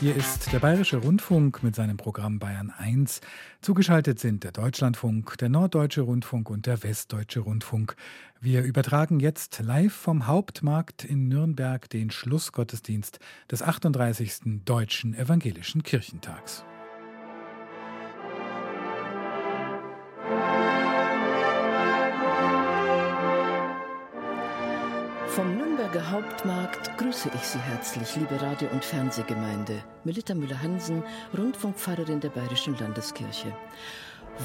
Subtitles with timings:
[0.00, 3.20] Hier ist der Bayerische Rundfunk mit seinem Programm Bayern 1.
[3.60, 7.96] Zugeschaltet sind der Deutschlandfunk, der Norddeutsche Rundfunk und der Westdeutsche Rundfunk.
[8.40, 13.18] Wir übertragen jetzt live vom Hauptmarkt in Nürnberg den Schlussgottesdienst
[13.50, 14.62] des 38.
[14.64, 16.64] Deutschen Evangelischen Kirchentags.
[25.26, 29.82] Vom Nürnberger Hauptmarkt grüße ich Sie herzlich, liebe Radio- und Fernsehgemeinde.
[30.04, 31.02] Melita Müller-Hansen,
[31.36, 33.56] Rundfunkpfarrerin der Bayerischen Landeskirche.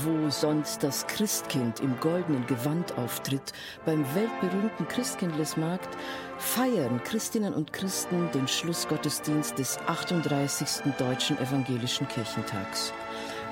[0.03, 3.52] Wo sonst das Christkind im goldenen Gewand auftritt,
[3.86, 5.90] beim weltberühmten Christkindlesmarkt,
[6.38, 10.94] feiern Christinnen und Christen den Schlussgottesdienst des 38.
[10.98, 12.94] Deutschen Evangelischen Kirchentags.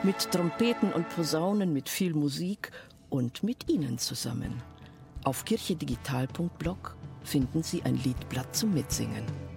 [0.04, 2.72] Mit Trompeten und Posaunen, mit viel Musik
[3.10, 4.64] und mit Ihnen zusammen.
[5.26, 9.51] Auf kirchedigital.blog finden Sie ein Liedblatt zum Mitsingen.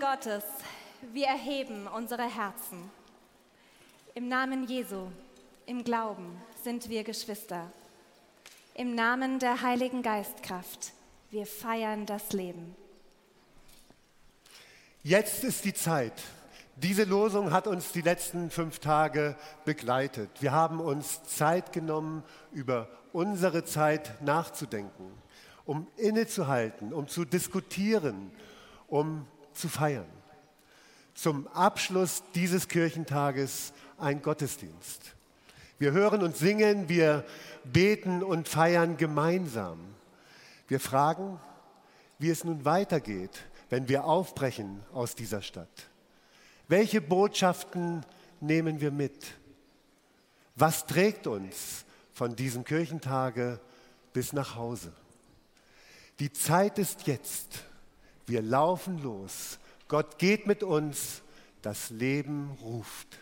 [0.00, 0.44] Gottes,
[1.14, 2.90] wir erheben unsere Herzen.
[4.14, 5.08] Im Namen Jesu,
[5.64, 7.72] im Glauben sind wir Geschwister.
[8.74, 10.92] Im Namen der Heiligen Geistkraft,
[11.30, 12.76] wir feiern das Leben.
[15.02, 16.20] Jetzt ist die Zeit.
[16.76, 20.30] Diese Losung hat uns die letzten fünf Tage begleitet.
[20.40, 25.10] Wir haben uns Zeit genommen, über unsere Zeit nachzudenken,
[25.64, 28.30] um innezuhalten, um zu diskutieren,
[28.86, 30.06] um zu feiern.
[31.14, 35.14] Zum Abschluss dieses Kirchentages ein Gottesdienst.
[35.78, 37.24] Wir hören und singen, wir
[37.64, 39.78] beten und feiern gemeinsam.
[40.68, 41.40] Wir fragen,
[42.18, 45.88] wie es nun weitergeht, wenn wir aufbrechen aus dieser Stadt.
[46.68, 48.04] Welche Botschaften
[48.40, 49.26] nehmen wir mit?
[50.54, 53.60] Was trägt uns von diesem Kirchentage
[54.12, 54.92] bis nach Hause?
[56.18, 57.64] Die Zeit ist jetzt.
[58.26, 59.58] Wir laufen los.
[59.88, 61.22] Gott geht mit uns.
[61.62, 63.18] Das Leben ruft.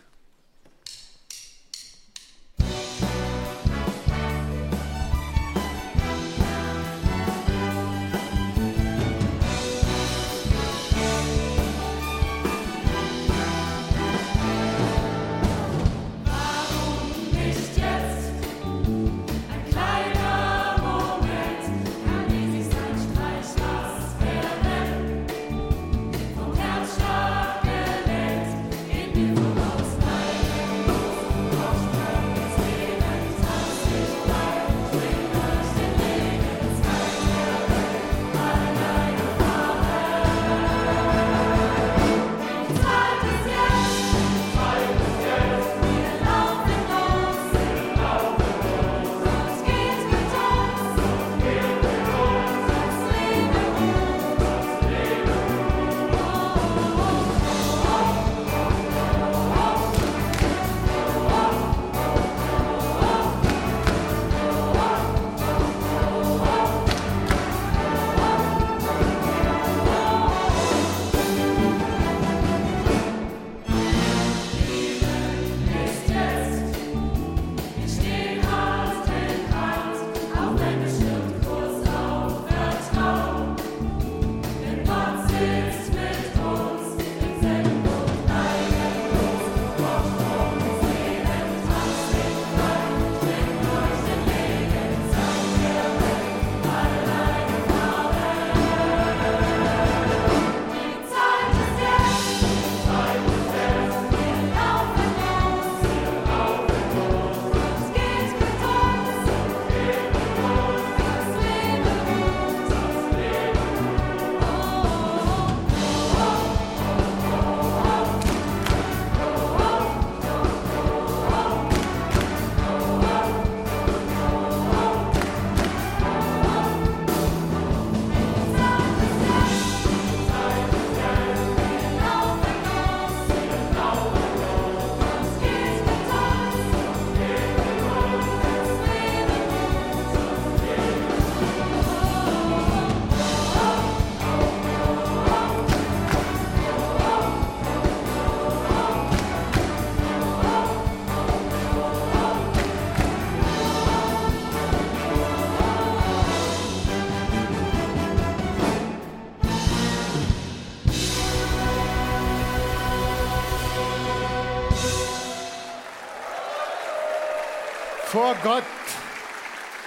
[168.29, 168.63] Vor Gott,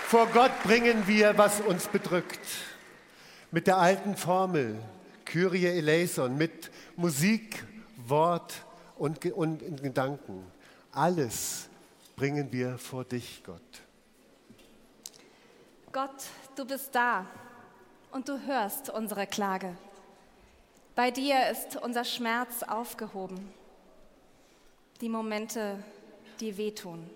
[0.09, 2.41] vor Gott bringen wir, was uns bedrückt.
[3.53, 4.83] Mit der alten Formel
[5.25, 7.65] Kyrie eleison, mit Musik,
[7.99, 8.53] Wort
[8.97, 10.45] und, und Gedanken.
[10.91, 11.69] Alles
[12.17, 13.63] bringen wir vor dich, Gott.
[15.93, 16.25] Gott,
[16.57, 17.25] du bist da
[18.11, 19.77] und du hörst unsere Klage.
[20.97, 23.55] Bei dir ist unser Schmerz aufgehoben.
[25.01, 25.79] Die Momente,
[26.41, 27.09] die wehtun.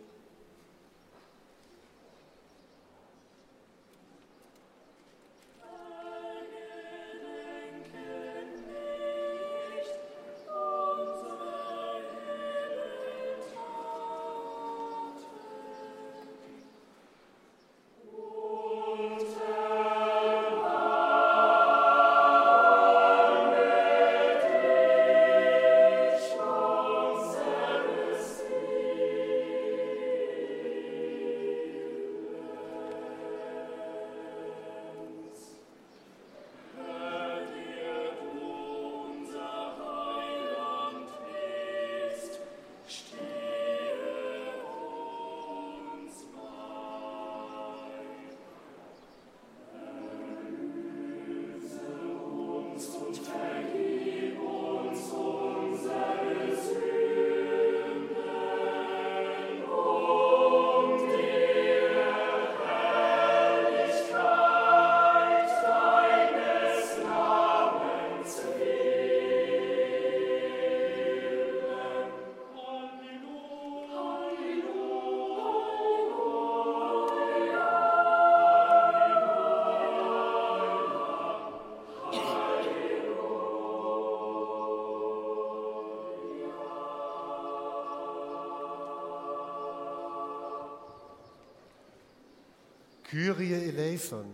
[93.17, 94.27] Kyrie eleison.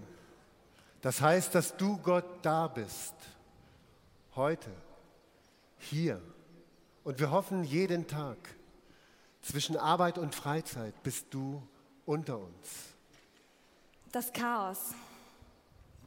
[1.03, 3.15] Das heißt, dass du Gott da bist.
[4.35, 4.73] Heute,
[5.79, 6.21] hier.
[7.05, 8.37] Und wir hoffen jeden Tag.
[9.41, 11.63] Zwischen Arbeit und Freizeit bist du
[12.07, 12.95] unter uns.
[14.11, 14.95] Das Chaos,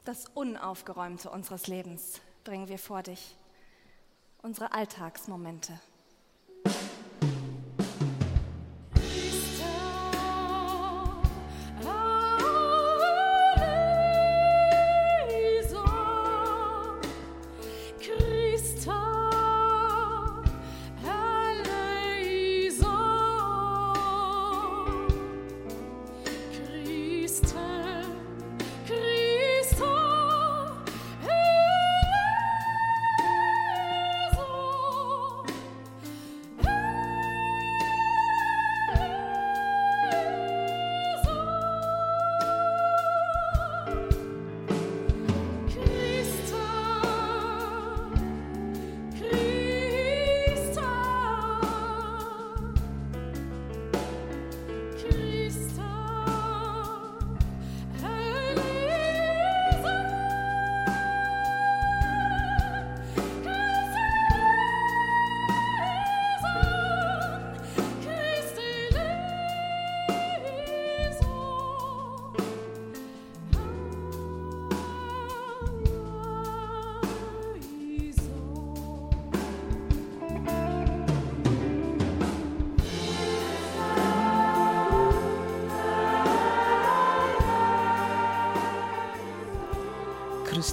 [0.03, 3.37] das Unaufgeräumte unseres Lebens bringen wir vor dich.
[4.41, 5.79] Unsere Alltagsmomente.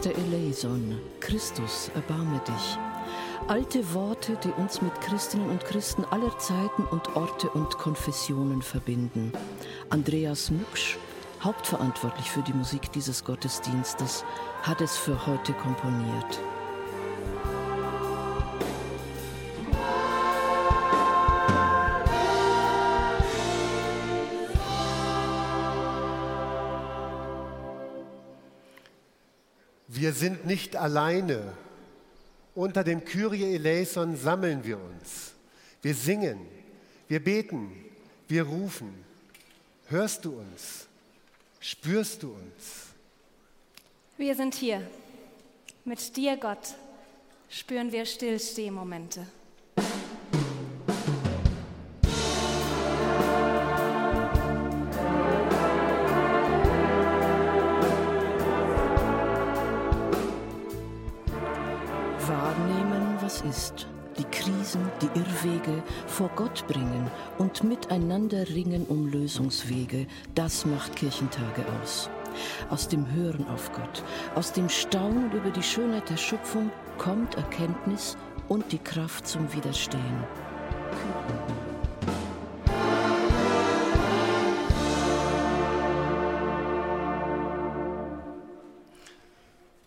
[0.03, 2.79] Christe eleison, Christus, erbarme dich.
[3.47, 9.33] Alte Worte, die uns mit Christinnen und Christen aller Zeiten und Orte und Konfessionen verbinden.
[9.91, 10.97] Andreas Mücksch,
[11.41, 14.25] hauptverantwortlich für die Musik dieses Gottesdienstes,
[14.63, 16.41] hat es für heute komponiert.
[30.23, 31.53] Sind nicht alleine.
[32.55, 35.33] Unter dem Kyrie eleison sammeln wir uns.
[35.83, 36.39] Wir singen,
[37.09, 37.73] wir beten,
[38.29, 38.95] wir rufen.
[39.89, 40.87] Hörst du uns?
[41.59, 42.87] Spürst du uns?
[44.17, 44.87] Wir sind hier.
[45.85, 46.77] Mit dir, Gott,
[47.49, 49.27] spüren wir Stillstehmomente.
[62.33, 63.87] Wahrnehmen, was ist.
[64.19, 71.65] die Krisen, die Irrwege vor Gott bringen und miteinander ringen um Lösungswege, das macht Kirchentage
[71.83, 72.11] aus.
[72.71, 74.03] Aus dem Hören auf Gott,
[74.35, 78.17] aus dem Staunen über die Schönheit der Schöpfung kommt Erkenntnis
[78.49, 80.25] und die Kraft zum Widerstehen.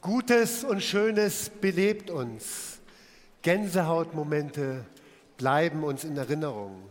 [0.05, 2.77] Gutes und Schönes belebt uns.
[3.41, 4.85] Gänsehautmomente
[5.35, 6.83] bleiben uns in Erinnerung.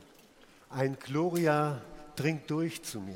[0.68, 1.80] Ein Gloria
[2.16, 3.14] dringt durch zu mir.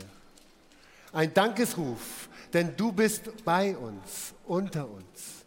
[1.13, 5.45] Ein Dankesruf, denn du bist bei uns, unter uns.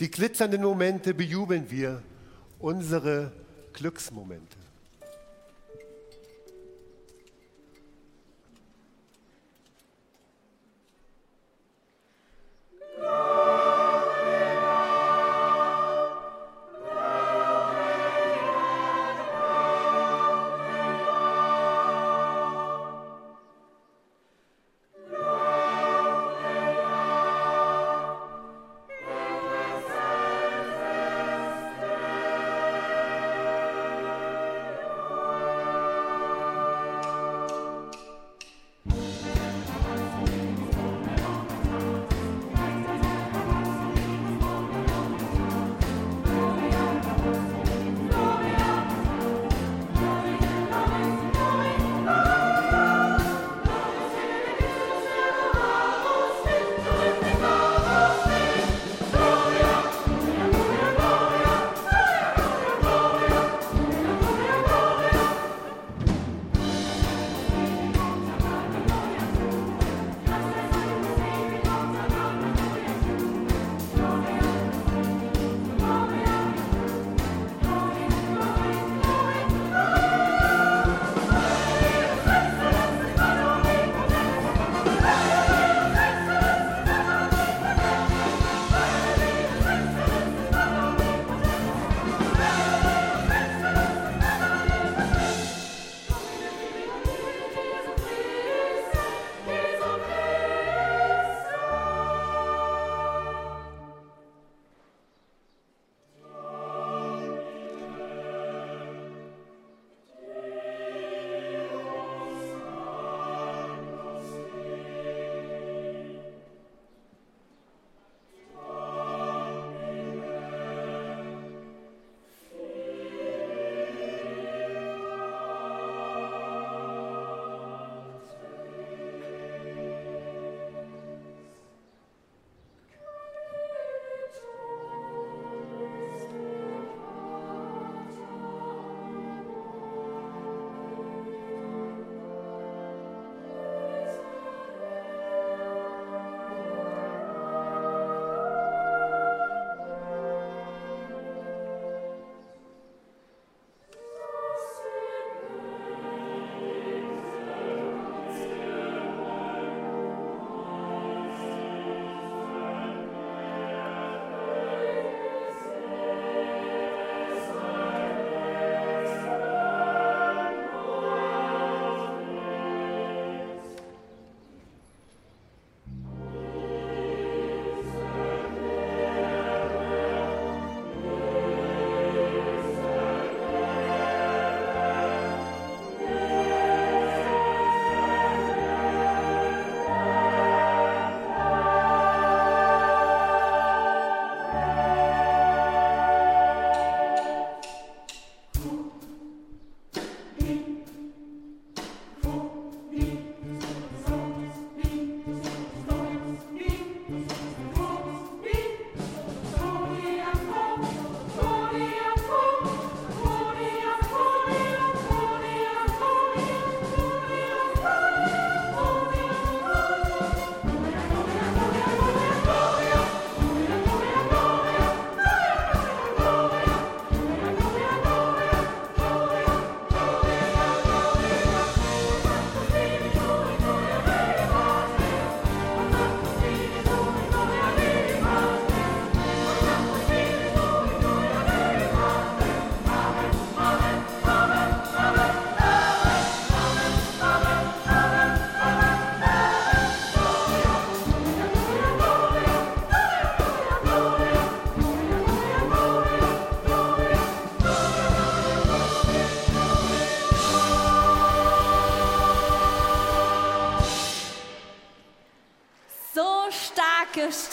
[0.00, 2.02] Die glitzernden Momente bejubeln wir,
[2.58, 3.30] unsere
[3.74, 4.56] Glücksmomente.
[13.00, 13.43] Oh.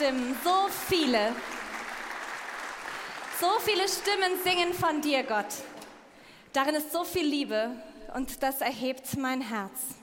[0.02, 1.32] Stimmen, so viele.
[3.40, 5.46] So viele Stimmen singen von dir, Gott.
[6.54, 7.70] Darin ist so viel Liebe
[8.16, 9.94] und das erhebt mein Herz.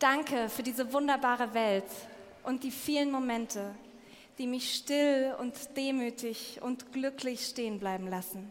[0.00, 1.84] Danke für diese wunderbare Welt
[2.42, 3.72] und die vielen Momente,
[4.38, 8.50] die mich still und demütig und glücklich stehen bleiben lassen.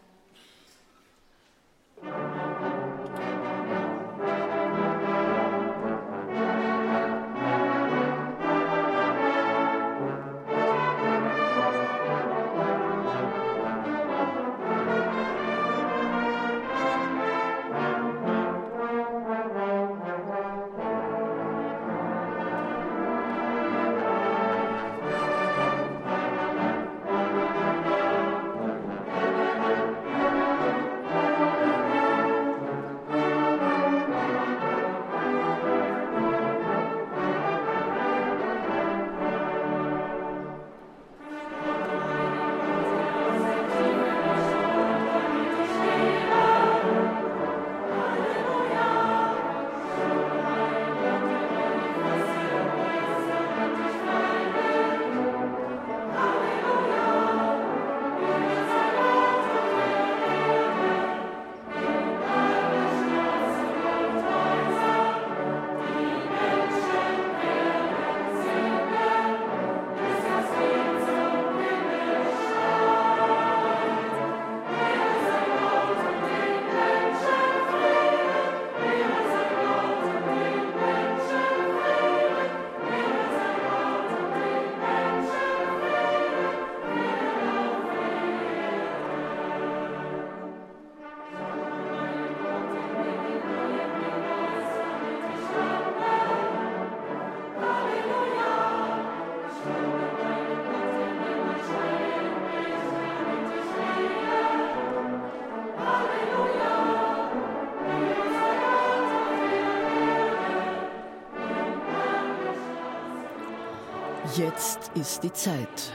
[114.37, 115.91] Jetzt ist die Zeit,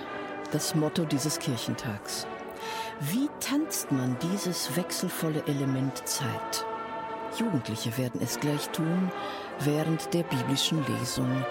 [0.50, 2.26] das Motto dieses Kirchentags.
[3.00, 6.66] Wie tanzt man dieses wechselvolle Element Zeit?
[7.38, 9.10] Jugendliche werden es gleich tun
[9.60, 11.46] während der biblischen Lesung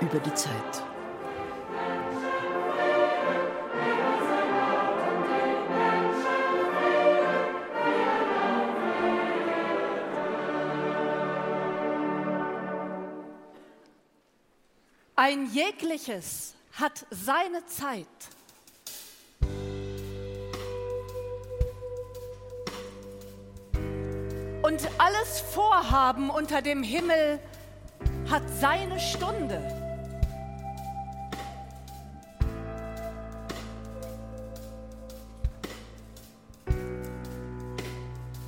[0.00, 0.89] über die Zeit.
[15.30, 18.04] Ein jegliches hat seine Zeit.
[24.62, 27.38] Und alles Vorhaben unter dem Himmel
[28.28, 29.62] hat seine Stunde.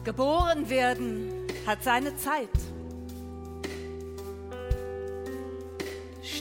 [0.02, 2.71] Geboren werden hat seine Zeit.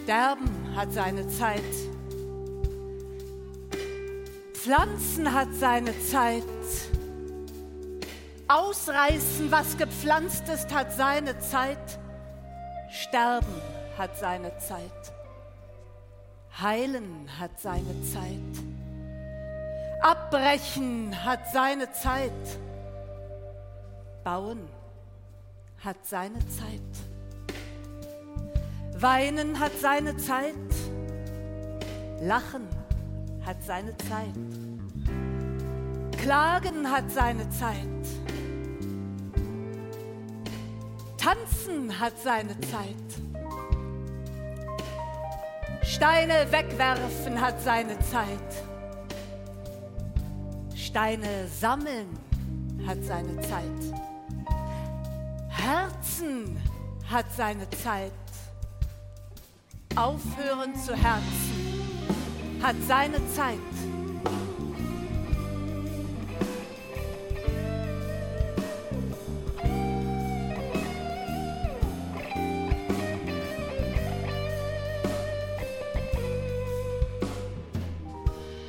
[0.04, 1.62] Sterben hat seine Zeit.
[4.54, 6.44] Pflanzen hat seine Zeit.
[8.48, 12.00] Ausreißen, was gepflanzt ist, hat seine Zeit.
[12.90, 13.62] Sterben
[13.98, 15.14] hat seine Zeit.
[16.60, 18.66] Heilen hat seine Zeit.
[20.02, 22.32] Abbrechen hat seine Zeit.
[24.24, 24.68] Bauen
[25.84, 26.91] hat seine Zeit.
[29.02, 30.54] Weinen hat seine Zeit,
[32.22, 32.68] Lachen
[33.44, 34.36] hat seine Zeit,
[36.22, 37.78] Klagen hat seine Zeit,
[41.18, 42.96] Tanzen hat seine Zeit,
[45.82, 48.54] Steine wegwerfen hat seine Zeit,
[50.76, 52.20] Steine sammeln
[52.86, 53.96] hat seine Zeit,
[55.50, 56.56] Herzen
[57.10, 58.12] hat seine Zeit.
[59.96, 61.52] Aufhören zu herzen
[62.62, 63.58] hat seine Zeit.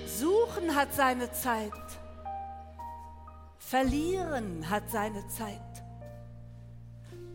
[0.06, 1.70] Suchen hat seine Zeit.
[3.58, 5.60] Verlieren hat seine Zeit.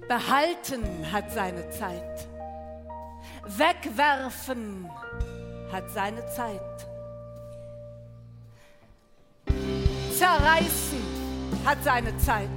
[0.07, 2.27] Behalten hat seine Zeit.
[3.47, 4.89] Wegwerfen
[5.71, 6.87] hat seine Zeit.
[10.17, 11.01] Zerreißen
[11.65, 12.49] hat seine Zeit.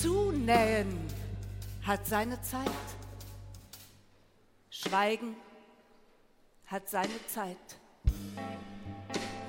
[0.00, 0.98] Zunähen
[1.82, 2.70] hat seine Zeit.
[4.70, 5.36] Schweigen
[6.66, 7.56] hat seine Zeit.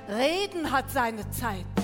[0.09, 1.74] Reden hat seine Zeit.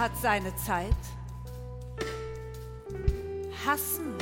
[0.00, 0.96] Hat seine Zeit.
[3.66, 4.16] Hassen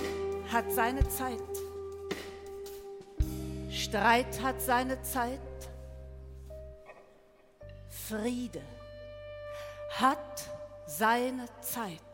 [0.51, 1.39] hat seine Zeit.
[3.71, 5.39] Streit hat seine Zeit.
[7.89, 8.63] Friede
[9.91, 10.51] hat
[10.87, 12.08] seine Zeit.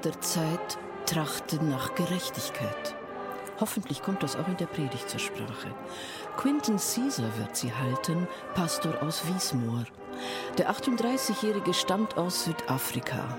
[0.00, 2.94] Verwirkter Zeit trachten nach Gerechtigkeit.
[3.58, 5.74] Hoffentlich kommt das auch in der Predigt zur Sprache.
[6.38, 9.84] Quinton Caesar wird sie halten, Pastor aus Wiesmoor.
[10.56, 13.36] Der 38-Jährige stammt aus Südafrika.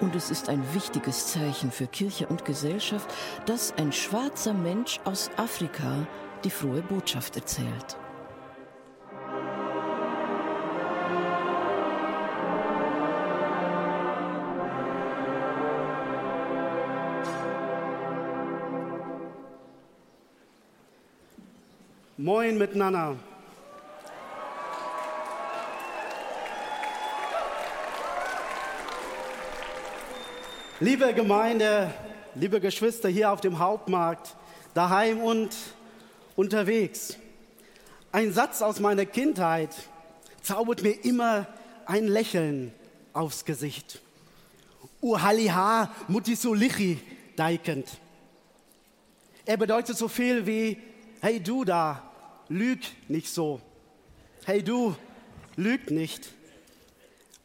[0.00, 3.08] Und es ist ein wichtiges Zeichen für Kirche und Gesellschaft,
[3.46, 6.06] dass ein schwarzer Mensch aus Afrika
[6.44, 7.96] die frohe Botschaft erzählt.
[22.22, 23.16] Moin miteinander.
[30.78, 31.92] Liebe Gemeinde,
[32.36, 34.36] liebe Geschwister hier auf dem Hauptmarkt,
[34.72, 35.50] daheim und
[36.36, 37.16] unterwegs.
[38.12, 39.74] Ein Satz aus meiner Kindheit
[40.42, 41.48] zaubert mir immer
[41.86, 42.72] ein Lächeln
[43.14, 44.00] aufs Gesicht.
[45.00, 47.00] Uhaliha mutisolichi
[47.34, 47.88] deikend.
[49.44, 50.80] Er bedeutet so viel wie,
[51.20, 52.10] hey du da,
[52.52, 53.60] lüg nicht so.
[54.44, 54.94] Hey du,
[55.56, 56.32] lügt nicht.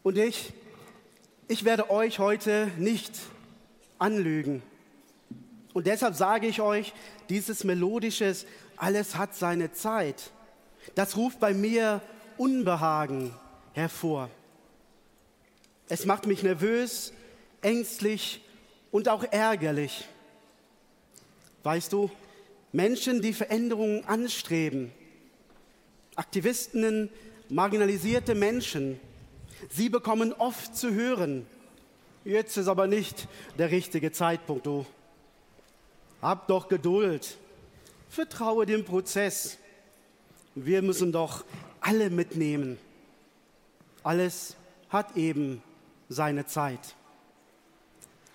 [0.03, 0.53] Und ich,
[1.47, 3.13] ich werde euch heute nicht
[3.99, 4.61] anlügen.
[5.73, 6.93] Und deshalb sage ich euch,
[7.29, 10.31] dieses melodisches, alles hat seine Zeit,
[10.95, 12.01] das ruft bei mir
[12.37, 13.33] Unbehagen
[13.73, 14.29] hervor.
[15.89, 17.13] Es macht mich nervös,
[17.61, 18.41] ängstlich
[18.91, 20.05] und auch ärgerlich.
[21.63, 22.11] Weißt du,
[22.77, 24.91] Menschen, die Veränderungen anstreben,
[26.15, 27.09] Aktivistinnen,
[27.49, 28.99] marginalisierte Menschen,
[29.71, 31.47] sie bekommen oft zu hören,
[32.23, 34.85] jetzt ist aber nicht der richtige Zeitpunkt, du.
[36.21, 37.37] Hab doch Geduld,
[38.09, 39.57] vertraue dem Prozess.
[40.53, 41.45] Wir müssen doch
[41.81, 42.77] alle mitnehmen.
[44.03, 44.55] Alles
[44.89, 45.63] hat eben
[46.09, 46.95] seine Zeit.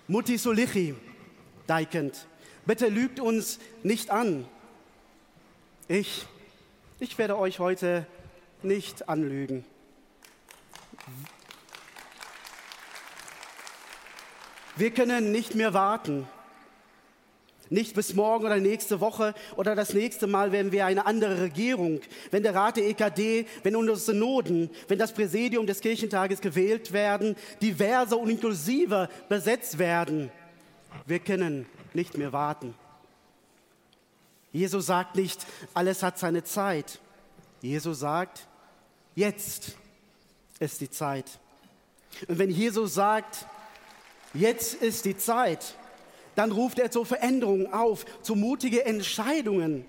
[0.09, 0.95] Mutti Solichi,
[1.65, 2.27] Deikend,
[2.65, 4.45] Bitte lügt uns nicht an.
[5.89, 6.25] Ich,
[6.99, 8.05] ich werde euch heute
[8.61, 9.65] nicht anlügen.
[14.77, 16.27] Wir können nicht mehr warten.
[17.69, 22.01] Nicht bis morgen oder nächste Woche oder das nächste Mal, wenn wir eine andere Regierung,
[22.31, 27.35] wenn der Rat der EKD, wenn unsere Synoden, wenn das Präsidium des Kirchentages gewählt werden,
[27.61, 30.31] diverser und inklusiver besetzt werden.
[31.05, 32.73] Wir können nicht mehr warten.
[34.51, 36.99] Jesus sagt nicht, alles hat seine Zeit.
[37.61, 38.47] Jesus sagt,
[39.15, 39.75] jetzt.
[40.59, 41.39] ist die Zeit.
[42.27, 43.45] Und wenn Jesus sagt,
[44.33, 45.75] jetzt ist die Zeit,
[46.35, 49.85] dann ruft er zur Veränderung auf, zu mutigen Entscheidungen,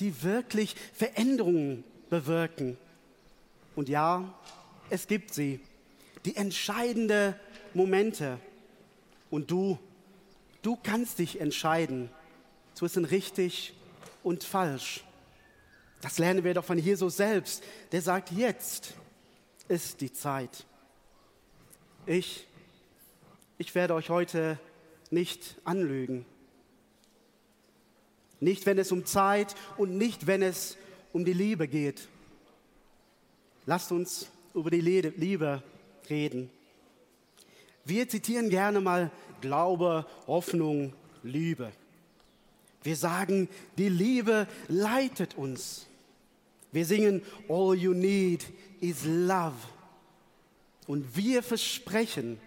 [0.00, 2.76] die wirklich Veränderungen bewirken.
[3.76, 4.32] Und ja,
[4.90, 5.60] es gibt sie,
[6.24, 7.34] die entscheidenden
[7.72, 8.38] Momente.
[9.30, 9.78] Und du,
[10.64, 12.10] du kannst dich entscheiden
[12.74, 13.74] zwischen richtig
[14.22, 15.04] und falsch.
[16.00, 17.62] Das lernen wir doch von Jesus selbst.
[17.92, 18.94] Der sagt, jetzt
[19.68, 20.66] ist die Zeit.
[22.06, 22.46] Ich,
[23.58, 24.58] ich werde euch heute
[25.10, 26.26] nicht anlügen.
[28.40, 30.76] Nicht, wenn es um Zeit und nicht, wenn es
[31.12, 32.08] um die Liebe geht.
[33.64, 35.62] Lasst uns über die Liebe
[36.10, 36.50] reden.
[37.86, 39.10] Wir zitieren gerne mal
[39.44, 41.70] Glaube, Hoffnung, Liebe.
[42.82, 45.86] Wir sagen, die Liebe leitet uns.
[46.72, 48.46] Wir singen, All you need
[48.80, 49.56] is love.
[50.86, 52.40] Und wir versprechen,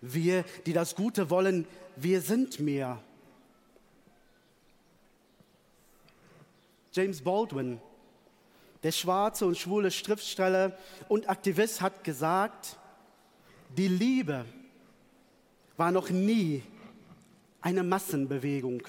[0.00, 1.66] wir, die das Gute wollen,
[1.96, 3.02] wir sind mehr.
[6.92, 7.80] James Baldwin,
[8.84, 12.76] der schwarze und schwule Schriftsteller und Aktivist, hat gesagt,
[13.76, 14.44] die Liebe
[15.76, 16.62] war noch nie
[17.60, 18.82] eine Massenbewegung.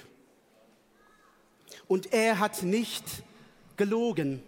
[1.88, 3.04] Und er hat nicht
[3.78, 4.42] gelogen.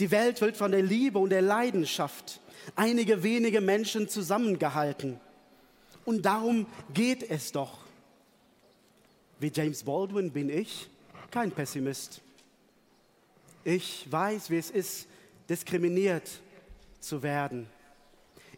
[0.00, 2.40] Die Welt wird von der Liebe und der Leidenschaft
[2.74, 5.20] einige wenige Menschen zusammengehalten.
[6.04, 7.78] Und darum geht es doch.
[9.40, 10.88] Wie James Baldwin bin ich
[11.30, 12.20] kein Pessimist.
[13.64, 15.06] Ich weiß, wie es ist,
[15.48, 16.28] diskriminiert
[17.00, 17.66] zu werden.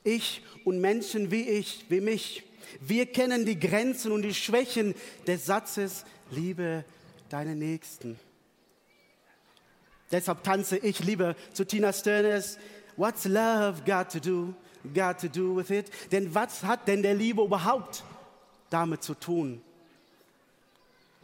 [0.05, 2.45] Ich und Menschen wie ich, wie mich,
[2.81, 4.95] wir kennen die Grenzen und die Schwächen
[5.27, 6.85] des Satzes, liebe
[7.29, 8.19] deine Nächsten.
[10.11, 12.59] Deshalb tanze ich lieber zu Tina Sturners,
[12.97, 14.55] What's love got to do,
[14.93, 15.91] got to do with it?
[16.13, 18.03] Denn was hat denn der Liebe überhaupt
[18.69, 19.63] damit zu tun?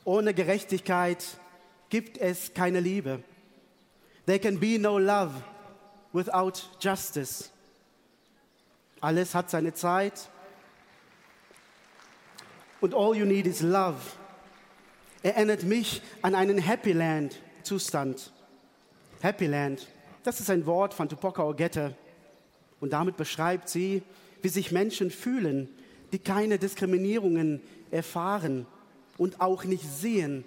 [0.05, 1.23] Ohne Gerechtigkeit
[1.91, 3.23] gibt es keine Liebe.
[4.25, 5.33] There can be no love
[6.13, 7.51] without justice.
[9.01, 10.31] Alles hat seine Zeit.
[12.81, 13.97] Und all you need is love.
[15.23, 18.33] Erinnert mich an einen Happy Land Zustand.
[19.21, 19.89] Happy Land,
[20.23, 21.97] das ist ein Wort von Tupoka Ogette.
[22.81, 24.03] Und damit beschreibt sie,
[24.43, 25.69] wie sich Menschen fühlen,
[26.13, 27.61] die keine Diskriminierungen
[27.91, 28.67] erfahren
[29.19, 30.45] und auch nicht sehen,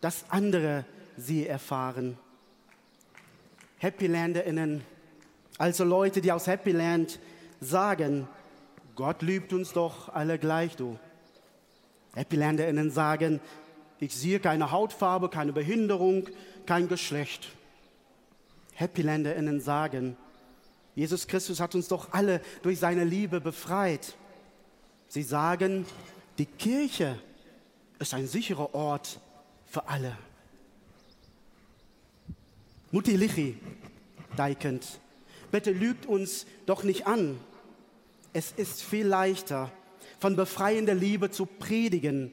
[0.00, 0.84] dass andere
[1.16, 2.18] sie erfahren.
[3.78, 4.82] HappyLanderInnen,
[5.56, 7.18] also Leute, die aus Happyland
[7.60, 8.28] sagen,
[8.96, 10.98] Gott liebt uns doch alle gleich, du.
[12.14, 13.40] HappyLanderInnen sagen,
[14.00, 16.28] ich sehe keine Hautfarbe, keine Behinderung,
[16.66, 17.48] kein Geschlecht.
[18.74, 20.16] HappyLanderInnen sagen,
[20.94, 24.16] Jesus Christus hat uns doch alle durch seine Liebe befreit.
[25.08, 25.86] Sie sagen,
[26.38, 27.18] die Kirche
[27.98, 29.20] ist ein sicherer Ort
[29.66, 30.16] für alle.
[32.90, 33.56] Mutti Lichi,
[34.36, 35.00] Deikend,
[35.52, 37.38] bitte lügt uns doch nicht an.
[38.32, 39.70] Es ist viel leichter,
[40.20, 42.30] von befreiender Liebe zu predigen,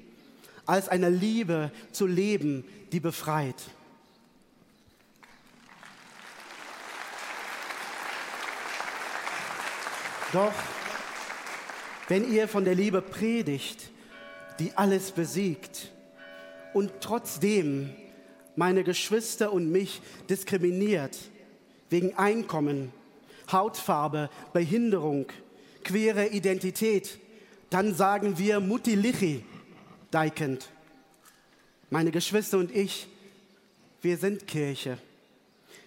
[0.65, 3.55] als eine Liebe zu leben, die befreit.
[10.33, 10.53] Doch
[12.09, 13.89] wenn ihr von der Liebe predigt,
[14.59, 15.91] die alles besiegt,
[16.73, 17.89] und trotzdem
[18.55, 21.17] meine Geschwister und mich diskriminiert
[21.89, 22.91] wegen Einkommen,
[23.51, 25.25] Hautfarbe, Behinderung,
[25.83, 27.17] queere Identität,
[27.69, 29.43] dann sagen wir Mutti Lichi,
[30.11, 30.69] Deikend.
[31.89, 33.07] Meine Geschwister und ich,
[34.01, 34.97] wir sind Kirche.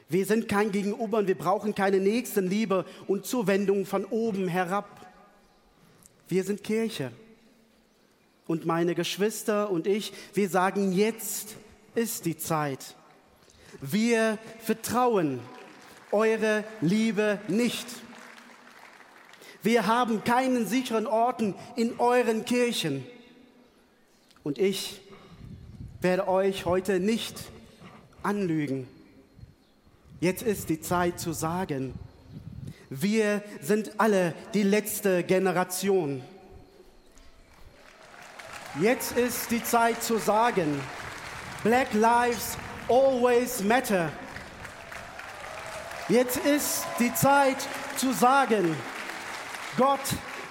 [0.09, 5.07] Wir sind kein Gegenüber und wir brauchen keine Nächstenliebe und Zuwendung von oben herab.
[6.29, 7.13] Wir sind Kirche.
[8.47, 11.55] Und meine Geschwister und ich, wir sagen jetzt,
[11.95, 12.97] ist die Zeit.
[13.81, 15.39] Wir vertrauen
[16.11, 17.87] eure Liebe nicht.
[19.63, 23.05] Wir haben keinen sicheren Orten in euren Kirchen.
[24.43, 25.01] Und ich
[26.01, 27.37] werde euch heute nicht
[28.23, 28.89] anlügen.
[30.21, 31.95] Jetzt ist die Zeit zu sagen,
[32.89, 36.23] wir sind alle die letzte Generation.
[38.81, 40.81] Jetzt ist die Zeit zu sagen,
[41.63, 42.57] Black Lives
[42.89, 44.11] Always Matter.
[46.09, 47.59] Jetzt ist die Zeit
[47.97, 48.75] zu sagen,
[49.77, 50.01] Gott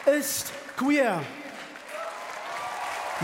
[0.06, 1.22] ist queer.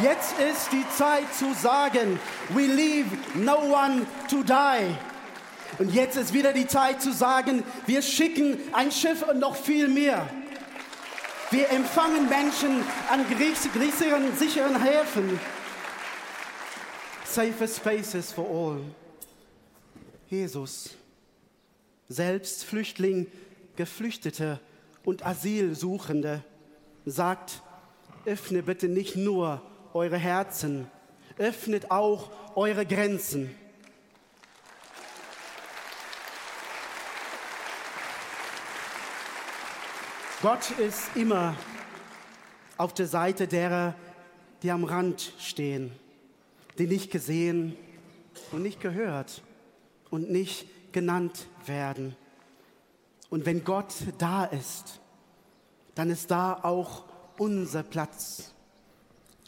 [0.01, 4.95] Jetzt ist die Zeit zu sagen, we leave no one to die.
[5.77, 9.87] Und jetzt ist wieder die Zeit zu sagen, wir schicken ein Schiff und noch viel
[9.87, 10.27] mehr.
[11.51, 15.39] Wir empfangen Menschen an sicheren, sicheren Häfen.
[17.23, 18.81] Safer spaces for all.
[20.29, 20.89] Jesus,
[22.09, 23.27] selbst Flüchtling,
[23.75, 24.59] Geflüchtete
[25.05, 26.43] und Asylsuchende,
[27.05, 27.61] sagt,
[28.25, 29.61] öffne bitte nicht nur
[29.93, 30.87] eure Herzen,
[31.37, 33.55] öffnet auch eure Grenzen.
[40.41, 41.55] Gott ist immer
[42.77, 43.95] auf der Seite derer,
[44.61, 45.91] die am Rand stehen,
[46.77, 47.75] die nicht gesehen
[48.51, 49.41] und nicht gehört
[50.09, 52.15] und nicht genannt werden.
[53.35, 55.01] Und wenn Gott da ist,
[55.93, 57.03] dann ist da auch
[57.37, 58.53] unser Platz.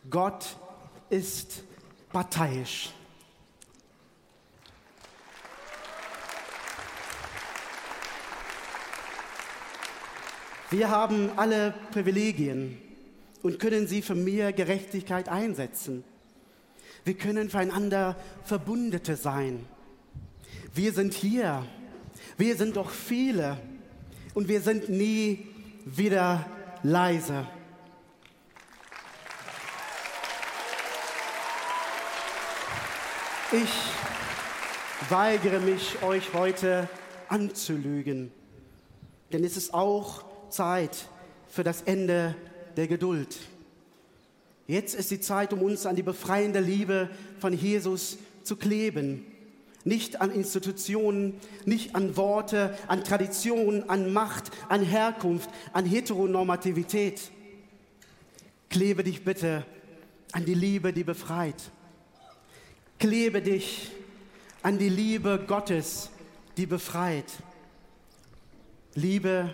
[0.10, 0.58] Gott
[1.10, 1.64] ist
[2.12, 2.90] parteiisch.
[10.70, 12.82] Wir haben alle Privilegien
[13.42, 16.04] und können sie für mehr Gerechtigkeit einsetzen.
[17.06, 19.66] Wir können füreinander Verbundete sein.
[20.74, 21.66] Wir sind hier.
[22.38, 23.58] Wir sind doch viele.
[24.38, 25.48] Und wir sind nie
[25.84, 26.46] wieder
[26.84, 27.48] leise.
[33.52, 36.88] Ich weigere mich, euch heute
[37.30, 38.32] anzulügen,
[39.34, 41.08] denn es ist auch Zeit
[41.48, 42.36] für das Ende
[42.76, 43.40] der Geduld.
[44.68, 49.26] Jetzt ist die Zeit, um uns an die befreiende Liebe von Jesus zu kleben.
[49.88, 57.32] Nicht an Institutionen, nicht an Worte, an Traditionen, an Macht, an Herkunft, an Heteronormativität.
[58.70, 59.66] Klebe dich bitte
[60.34, 61.72] an die Liebe, die befreit.
[63.00, 63.92] Klebe dich
[64.62, 66.10] an die Liebe Gottes,
[66.58, 67.32] die befreit.
[68.94, 69.54] Liebe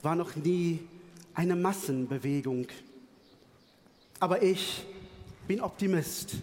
[0.00, 0.86] war noch nie
[1.34, 2.68] eine Massenbewegung.
[4.20, 4.86] Aber ich
[5.48, 6.36] bin Optimist.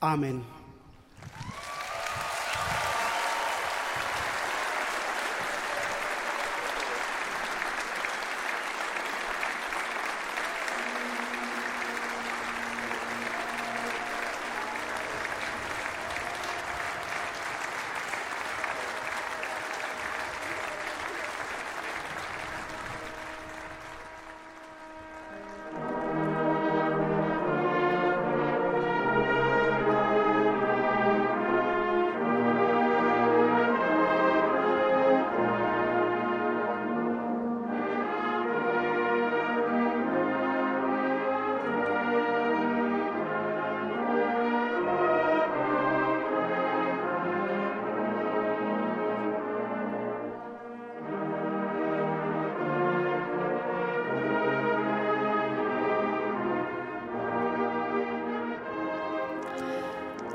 [0.00, 0.42] Amen.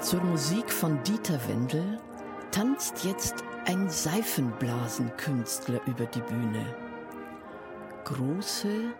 [0.08, 1.99] Zur Musik von Dieter Wendel
[2.51, 6.66] tanzt jetzt ein Seifenblasenkünstler über die Bühne.
[8.05, 8.93] Große,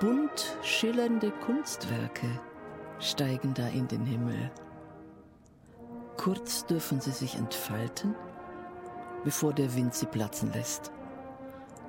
[0.00, 2.26] bunt schillernde Kunstwerke
[2.98, 4.50] steigen da in den Himmel.
[6.18, 8.14] Kurz dürfen sie sich entfalten,
[9.24, 10.92] bevor der Wind sie platzen lässt.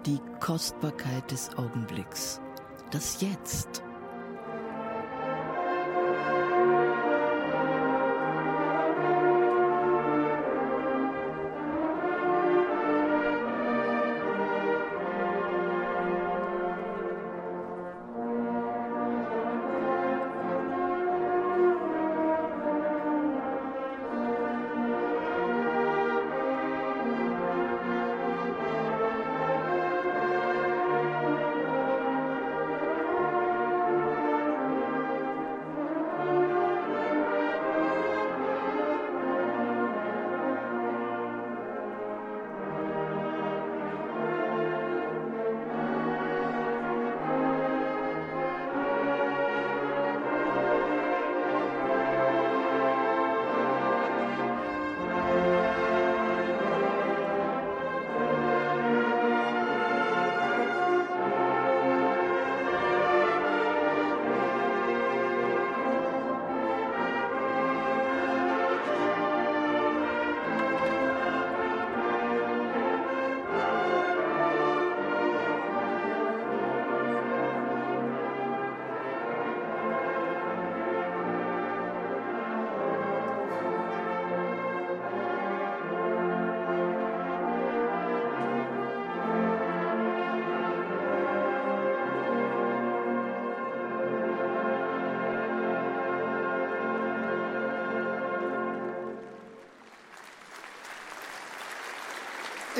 [0.05, 2.39] Die Kostbarkeit des Augenblicks,
[2.89, 3.83] das Jetzt.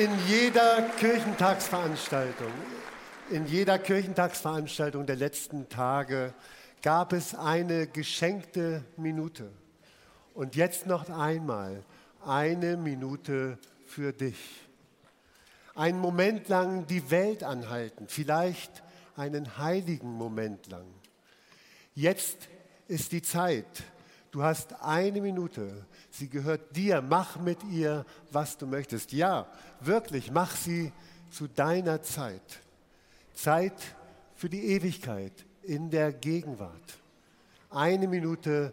[0.02, 2.50] In jeder Kirchentagsveranstaltung,
[3.30, 6.34] in jeder Kirchentagsveranstaltung der letzten Tage
[6.82, 9.48] gab es eine geschenkte Minute.
[10.34, 11.84] Und jetzt noch einmal
[12.26, 14.66] eine Minute für dich.
[15.76, 18.82] Einen Moment lang die Welt anhalten, vielleicht
[19.14, 20.86] einen heiligen Moment lang.
[21.94, 22.48] Jetzt
[22.88, 23.84] ist die Zeit.
[24.32, 25.86] Du hast eine Minute.
[26.10, 27.02] Sie gehört dir.
[27.02, 29.12] Mach mit ihr, was du möchtest.
[29.12, 29.46] Ja,
[29.80, 30.90] wirklich, mach sie
[31.30, 32.60] zu deiner Zeit.
[33.34, 33.74] Zeit
[34.34, 36.98] für die Ewigkeit in der Gegenwart.
[37.68, 38.72] Eine Minute,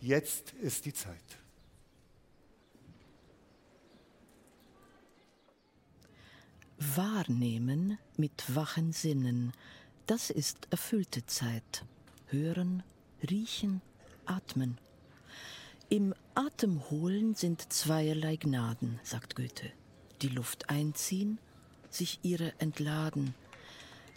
[0.00, 1.14] jetzt ist die Zeit.
[6.78, 9.52] Wahrnehmen mit wachen Sinnen,
[10.06, 11.84] das ist erfüllte Zeit.
[12.28, 12.82] Hören,
[13.22, 13.82] riechen,
[14.24, 14.78] atmen.
[15.94, 19.70] Im Atemholen sind zweierlei Gnaden, sagt Goethe.
[20.22, 21.38] Die Luft einziehen,
[21.88, 23.32] sich ihre entladen.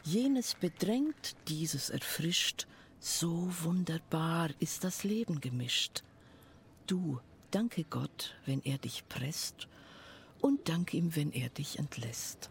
[0.04, 2.66] Jenes bedrängt, dieses erfrischt,
[3.00, 6.02] so wunderbar ist das Leben gemischt.
[6.88, 7.20] Du,
[7.52, 9.68] danke Gott, wenn er dich presst,
[10.42, 12.50] und dank ihm, wenn er dich entlässt.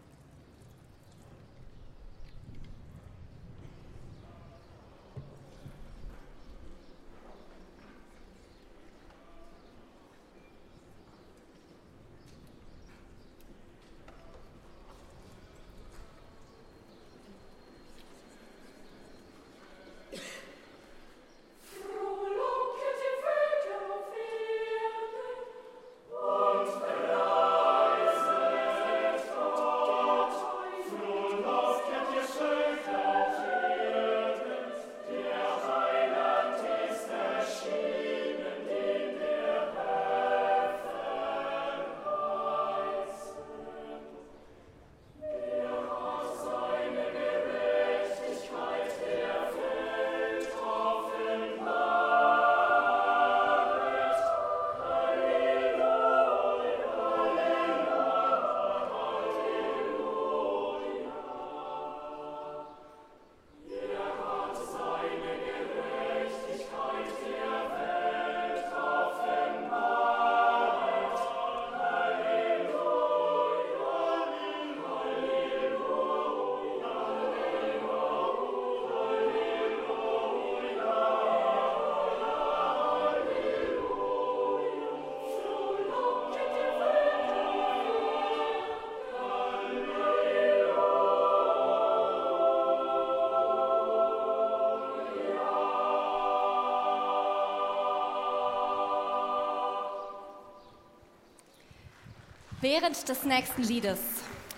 [102.69, 103.97] Während des nächsten Liedes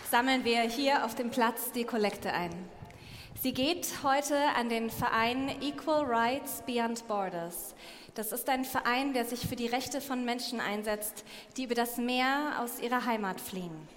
[0.09, 2.49] sammeln wir hier auf dem Platz die Kollekte ein.
[3.39, 7.75] Sie geht heute an den Verein Equal Rights Beyond Borders.
[8.15, 11.23] Das ist ein Verein, der sich für die Rechte von Menschen einsetzt,
[11.55, 13.87] die über das Meer aus ihrer Heimat fliehen.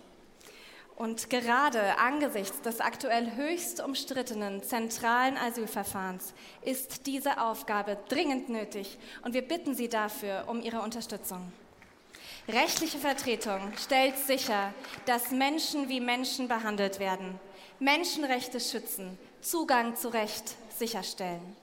[0.95, 9.33] Und gerade angesichts des aktuell höchst umstrittenen zentralen Asylverfahrens ist diese Aufgabe dringend nötig und
[9.33, 11.51] wir bitten Sie dafür um Ihre Unterstützung.
[12.49, 14.75] Rechtliche Vertretung stellt sicher,
[15.07, 17.39] dass Menschen wie Menschen behandelt werden,
[17.79, 21.57] Menschenrechte schützen, Zugang zu Recht sicherstellen.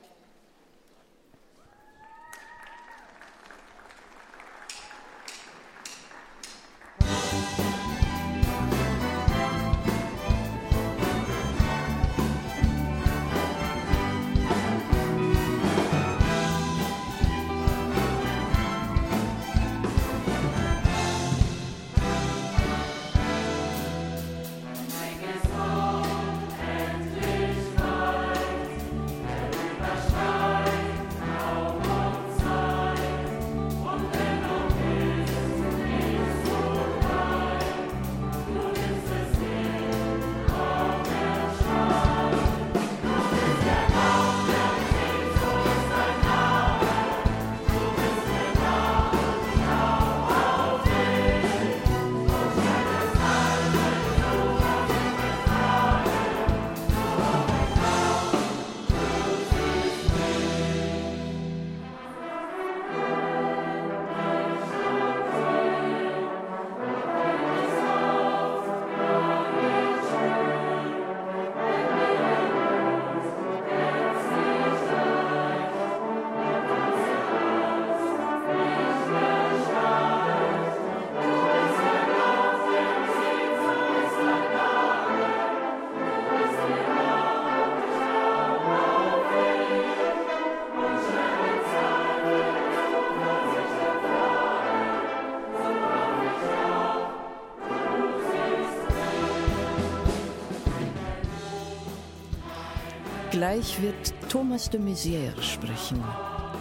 [103.50, 106.04] Gleich wird Thomas de Maizière sprechen.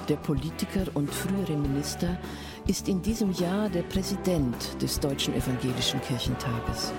[0.09, 2.17] Der Politiker und frühere Minister
[2.67, 6.95] ist in diesem Jahr der Präsident des Deutschen Evangelischen Kirchentages.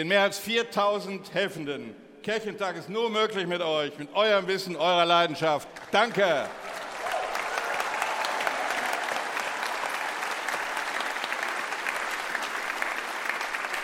[0.00, 1.94] Den mehr als 4000 Helfenden.
[2.22, 5.68] Kirchentag ist nur möglich mit euch, mit eurem Wissen, eurer Leidenschaft.
[5.92, 6.46] Danke.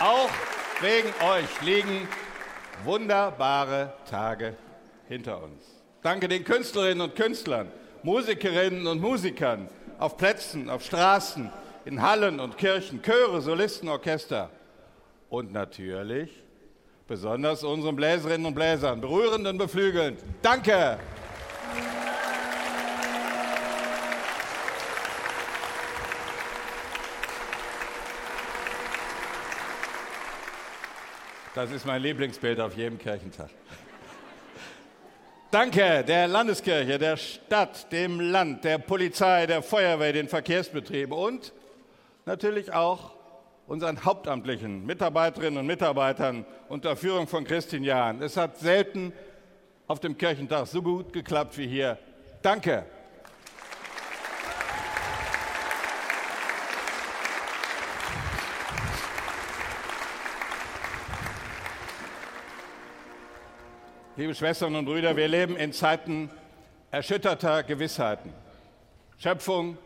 [0.01, 0.31] Auch
[0.81, 2.09] wegen euch liegen
[2.85, 4.57] wunderbare Tage
[5.09, 5.65] hinter uns.
[6.01, 7.71] Danke den Künstlerinnen und Künstlern,
[8.03, 11.53] Musikerinnen und Musikern auf Plätzen, auf Straßen,
[11.85, 14.49] in Hallen und Kirchen, Chöre, Solisten, Orchester
[15.29, 16.31] und natürlich
[17.07, 20.19] besonders unseren Bläserinnen und Bläsern, berührend und beflügelnd.
[20.43, 20.99] Danke!
[31.55, 33.49] Das ist mein Lieblingsbild auf jedem Kirchentag.
[35.51, 41.55] Danke der Landeskirche, der Stadt, dem Land, der Polizei, der Feuerwehr, den Verkehrsbetrieben und
[42.27, 43.16] natürlich auch
[43.67, 48.23] unseren hauptamtlichen Mitarbeiterinnen und Mitarbeitern unter Führung von Christine Jahn.
[48.23, 49.13] Es hat selten
[49.89, 51.99] auf dem Kirchentag so gut geklappt wie hier.
[52.43, 52.85] Danke.
[64.19, 66.31] Liebe Schwestern und Brüder, wir leben in Zeiten
[66.91, 68.33] erschütterter Gewissheiten.
[69.19, 69.77] Schöpfung,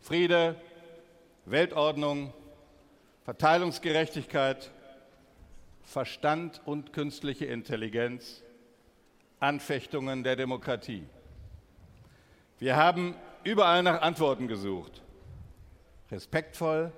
[0.00, 0.56] Friede,
[1.44, 2.32] Weltordnung,
[3.24, 4.70] Verteilungsgerechtigkeit,
[5.82, 8.42] Verstand und künstliche Intelligenz,
[9.40, 11.04] Anfechtungen der Demokratie.
[12.58, 15.02] Wir haben überall nach Antworten gesucht.
[16.10, 16.92] Respektvoll,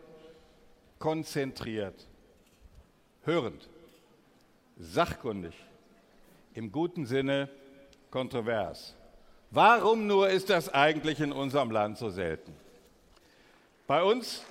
[0.98, 2.06] konzentriert,
[3.24, 3.68] hörend,
[4.78, 5.54] sachkundig,
[6.54, 7.48] im guten Sinne
[8.10, 8.96] kontrovers.
[9.52, 12.52] Warum nur ist das eigentlich in unserem Land so selten?
[13.86, 14.42] Bei uns,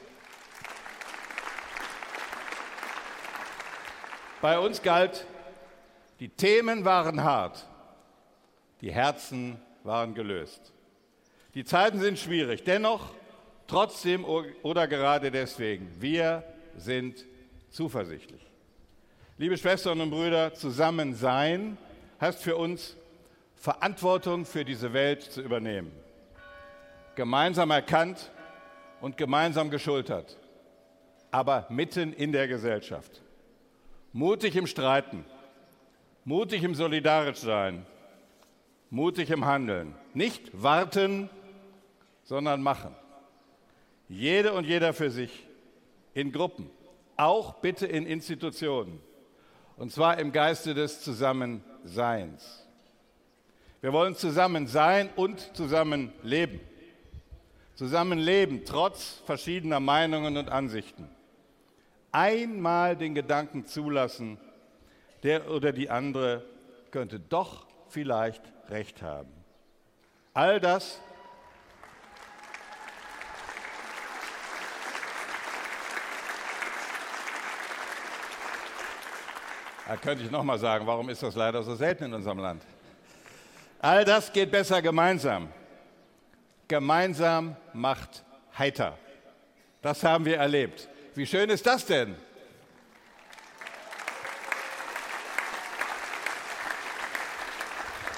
[4.41, 5.25] bei uns galt,
[6.19, 7.65] die Themen waren hart,
[8.81, 10.73] die Herzen waren gelöst.
[11.53, 13.09] Die Zeiten sind schwierig, dennoch,
[13.67, 16.43] trotzdem oder gerade deswegen, wir
[16.77, 17.25] sind
[17.69, 18.41] zuversichtlich.
[19.37, 21.77] Liebe Schwestern und Brüder, zusammen sein
[22.21, 22.95] heißt für uns,
[23.55, 25.91] Verantwortung für diese Welt zu übernehmen.
[27.15, 28.31] Gemeinsam erkannt,
[29.05, 30.35] und gemeinsam geschultert,
[31.29, 33.21] aber mitten in der Gesellschaft.
[34.15, 35.25] Mutig im Streiten,
[36.23, 37.85] mutig im Solidarisch sein,
[38.89, 39.93] mutig im Handeln.
[40.13, 41.29] Nicht warten,
[42.23, 42.95] sondern machen.
[44.07, 45.45] Jede und jeder für sich,
[46.13, 46.69] in Gruppen,
[47.17, 49.01] auch bitte in Institutionen.
[49.75, 52.65] Und zwar im Geiste des Zusammenseins.
[53.81, 56.61] Wir wollen zusammen sein und zusammen leben
[57.75, 61.09] zusammenleben, trotz verschiedener Meinungen und Ansichten.
[62.17, 64.37] Einmal den Gedanken zulassen,
[65.23, 66.45] der oder die andere
[66.89, 69.33] könnte doch vielleicht recht haben.
[70.33, 71.01] All das
[79.85, 82.63] Da könnte ich noch mal sagen, warum ist das leider so selten in unserem Land?
[83.79, 85.49] All das geht besser gemeinsam.
[86.69, 88.23] Gemeinsam macht
[88.57, 88.97] heiter.
[89.81, 90.87] Das haben wir erlebt.
[91.15, 92.13] Wie schön ist das denn?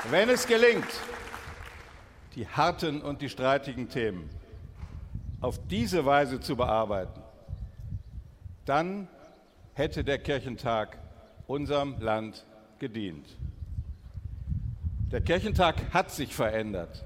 [0.09, 0.87] Wenn es gelingt,
[2.33, 4.31] die harten und die streitigen Themen
[5.41, 7.21] auf diese Weise zu bearbeiten,
[8.65, 9.07] dann
[9.75, 10.97] hätte der Kirchentag
[11.45, 12.45] unserem Land
[12.79, 13.27] gedient.
[15.11, 17.05] Der Kirchentag hat sich verändert.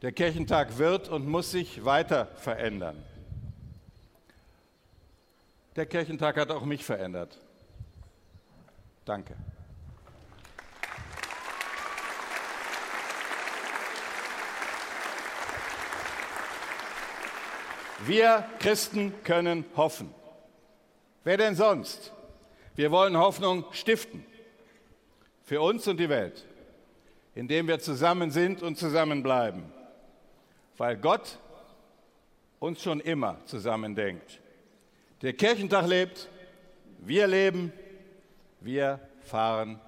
[0.00, 2.96] Der Kirchentag wird und muss sich weiter verändern.
[5.76, 7.38] Der Kirchentag hat auch mich verändert.
[9.04, 9.34] Danke.
[18.04, 20.12] Wir Christen können hoffen.
[21.24, 22.12] Wer denn sonst?
[22.74, 24.26] Wir wollen Hoffnung stiften.
[25.44, 26.46] für uns und die Welt,
[27.34, 29.64] indem wir zusammen sind und zusammenbleiben,
[30.76, 31.38] weil Gott
[32.58, 34.41] uns schon immer zusammendenkt.
[35.22, 36.28] Der Kirchentag lebt,
[36.98, 37.72] wir leben,
[38.60, 39.80] wir fahren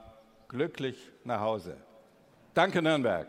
[0.47, 1.77] glücklich nach Hause.
[2.55, 3.27] Danke Nürnberg.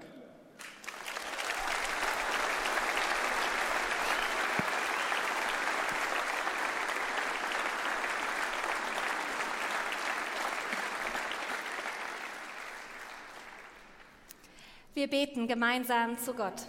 [14.93, 16.67] Wir beten gemeinsam zu Gott.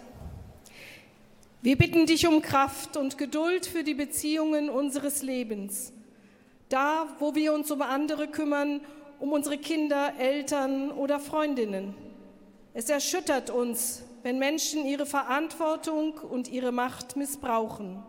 [1.67, 5.91] Wir bitten dich um Kraft und Geduld für die Beziehungen unseres Lebens.
[6.69, 8.79] Da, wo wir uns um andere kümmern,
[9.19, 11.93] um unsere Kinder, Eltern oder Freundinnen.
[12.73, 18.01] Es erschüttert uns, wenn Menschen ihre Verantwortung und ihre Macht missbrauchen.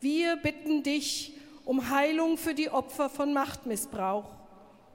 [0.00, 4.28] Wir bitten dich um Heilung für die Opfer von Machtmissbrauch,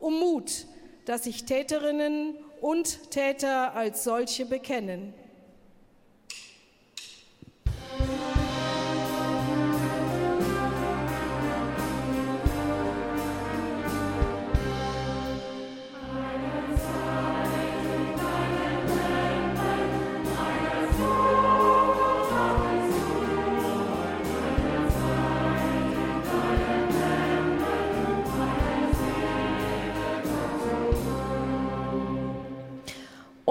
[0.01, 0.65] um Mut,
[1.05, 5.13] dass sich Täterinnen und Täter als solche bekennen.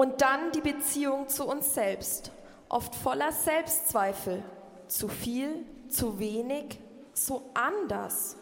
[0.01, 2.31] Und dann die Beziehung zu uns selbst,
[2.69, 4.41] oft voller Selbstzweifel.
[4.87, 6.79] Zu viel, zu wenig,
[7.13, 8.35] so anders.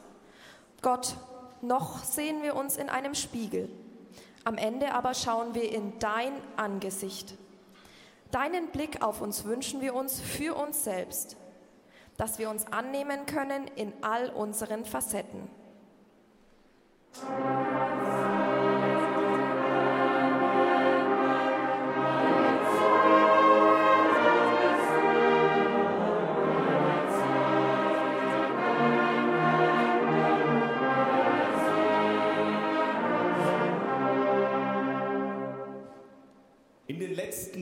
[0.82, 1.18] Gott,
[1.60, 3.70] noch sehen wir uns in einem Spiegel.
[4.45, 7.34] Am Ende aber schauen wir in dein Angesicht.
[8.32, 11.36] Deinen Blick auf uns wünschen wir uns für uns selbst,
[12.16, 15.49] dass wir uns annehmen können in all unseren Facetten.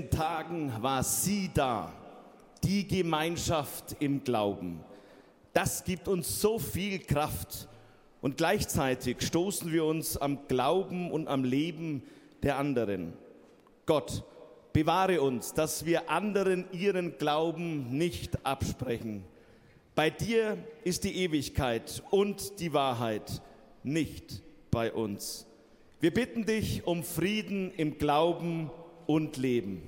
[0.10, 1.92] Tagen war sie da,
[2.64, 4.80] die Gemeinschaft im Glauben.
[5.54, 7.68] Das gibt uns so viel Kraft
[8.22, 12.04] und gleichzeitig stoßen wir uns am Glauben und am Leben
[12.44, 13.14] der anderen.
[13.86, 14.24] Gott,
[14.74, 19.24] bewahre uns, dass wir anderen ihren Glauben nicht absprechen.
[19.96, 23.42] Bei dir ist die Ewigkeit und die Wahrheit,
[23.84, 25.48] nicht bei uns.
[26.00, 28.70] Wir bitten dich um Frieden im Glauben
[29.08, 29.82] und Leben.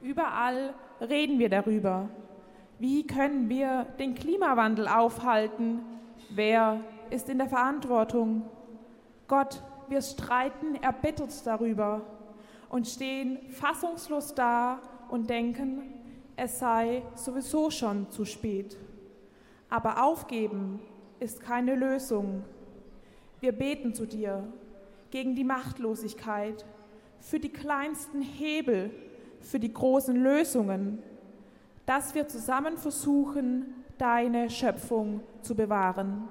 [0.00, 2.08] Überall reden wir darüber.
[2.78, 5.80] Wie können wir den Klimawandel aufhalten?
[6.30, 6.80] Wer
[7.10, 8.42] ist in der Verantwortung?
[9.26, 9.62] Gott,
[9.92, 12.00] wir streiten erbittert darüber
[12.70, 14.80] und stehen fassungslos da
[15.10, 15.82] und denken,
[16.34, 18.78] es sei sowieso schon zu spät.
[19.68, 20.80] Aber aufgeben
[21.20, 22.42] ist keine Lösung.
[23.40, 24.50] Wir beten zu dir
[25.10, 26.64] gegen die Machtlosigkeit,
[27.20, 28.90] für die kleinsten Hebel,
[29.40, 31.02] für die großen Lösungen,
[31.84, 36.28] dass wir zusammen versuchen, deine Schöpfung zu bewahren.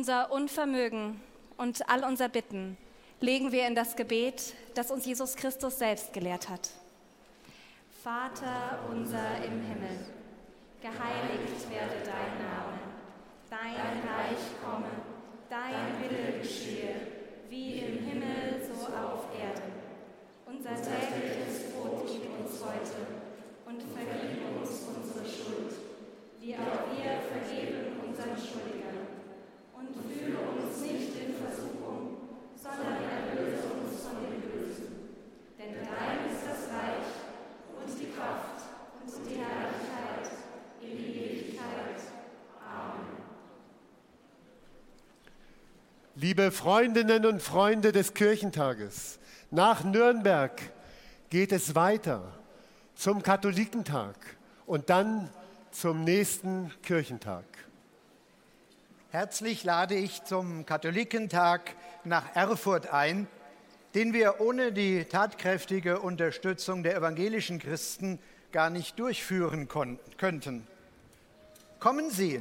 [0.00, 1.20] Unser Unvermögen
[1.58, 2.78] und all unser Bitten
[3.20, 6.70] legen wir in das Gebet, das uns Jesus Christus selbst gelehrt hat.
[8.02, 10.00] Vater unser im Himmel,
[10.80, 12.80] geheiligt werde dein Name,
[13.50, 14.88] dein Reich komme,
[15.50, 16.96] dein Wille geschehe,
[17.50, 19.70] wie im Himmel so auf Erden.
[20.46, 23.04] Unser tägliches Brot gib uns heute
[23.66, 25.74] und vergib uns unsere Schuld,
[26.40, 28.70] wie auch wir vergeben unseren Schuldigern
[29.94, 32.18] und führe uns nicht in Versuchung,
[32.56, 34.88] sondern erlöse uns von dem Bösen.
[35.58, 37.08] Denn dein ist das Reich
[37.76, 38.62] und die Kraft
[39.04, 40.30] und die Herrlichkeit
[40.80, 42.00] in Ewigkeit.
[42.60, 43.16] Amen.
[46.16, 49.18] Liebe Freundinnen und Freunde des Kirchentages,
[49.50, 50.60] nach Nürnberg
[51.30, 52.32] geht es weiter
[52.94, 54.16] zum Katholikentag.
[54.70, 55.28] und dann
[55.72, 57.49] zum nächsten Kirchentag.
[59.12, 63.26] Herzlich lade ich zum Katholikentag nach Erfurt ein,
[63.96, 68.20] den wir ohne die tatkräftige Unterstützung der evangelischen Christen
[68.52, 69.66] gar nicht durchführen
[70.16, 70.64] könnten.
[71.80, 72.40] Kommen Sie,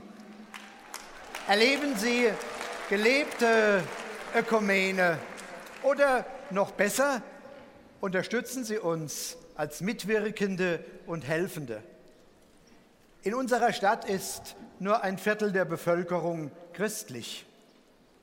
[1.47, 2.30] erleben Sie
[2.88, 3.82] gelebte
[4.36, 5.17] Ökumene
[5.82, 7.24] oder noch besser,
[7.99, 11.82] unterstützen Sie uns als Mitwirkende und Helfende.
[13.22, 17.45] In unserer Stadt ist nur ein Viertel der Bevölkerung christlich.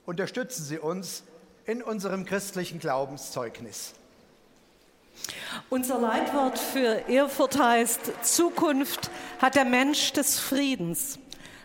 [0.07, 1.23] Unterstützen Sie uns
[1.67, 3.93] in unserem christlichen Glaubenszeugnis.
[5.69, 11.19] Unser Leitwort für Erfurt heißt, Zukunft hat der Mensch des Friedens.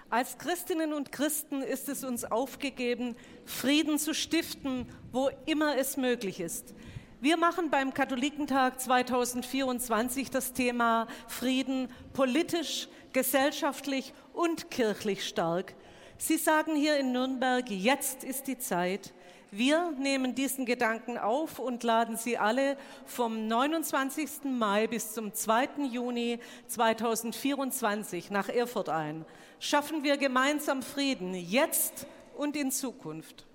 [0.09, 3.15] Als Christinnen und Christen ist es uns aufgegeben,
[3.45, 6.73] Frieden zu stiften, wo immer es möglich ist.
[7.21, 15.73] Wir machen beim Katholikentag 2024 das Thema Frieden politisch, gesellschaftlich und kirchlich stark.
[16.17, 19.13] Sie sagen hier in Nürnberg, jetzt ist die Zeit.
[19.53, 24.45] Wir nehmen diesen Gedanken auf und laden Sie alle vom 29.
[24.45, 25.87] Mai bis zum 2.
[25.91, 29.25] Juni 2024 nach Erfurt ein.
[29.59, 32.07] Schaffen wir gemeinsam Frieden, jetzt
[32.37, 33.45] und in Zukunft.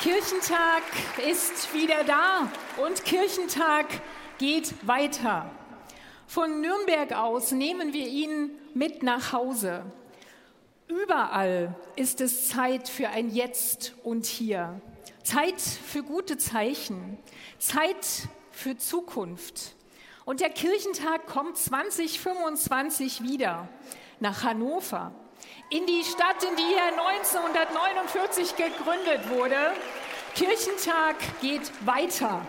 [0.00, 0.82] Kirchentag
[1.26, 2.50] ist wieder da
[2.84, 3.86] und Kirchentag
[4.38, 5.50] geht weiter.
[6.26, 9.84] Von Nürnberg aus nehmen wir ihn mit nach Hause.
[10.88, 14.80] Überall ist es Zeit für ein Jetzt und Hier.
[15.22, 17.18] Zeit für gute Zeichen.
[17.58, 19.74] Zeit für Zukunft.
[20.24, 23.68] Und der Kirchentag kommt 2025 wieder
[24.18, 25.12] nach Hannover.
[25.70, 29.56] In die Stadt, in die er 1949 gegründet wurde.
[30.34, 32.44] Kirchentag geht weiter.